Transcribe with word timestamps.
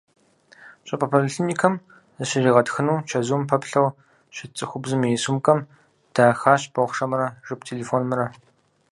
ЩӀыпӀэ 0.87 1.07
поликлиникэм 1.11 1.73
зыщригъэтхыну 2.17 3.03
чэзум 3.09 3.41
пэплъэу 3.49 3.87
щыт 4.35 4.51
цӏыхубзым 4.57 5.01
и 5.09 5.11
сумкӀэм 5.23 5.59
дахащ 6.13 6.61
бохъшэмрэ 6.73 7.27
жып 7.47 7.59
телефонымрэ. 7.69 8.25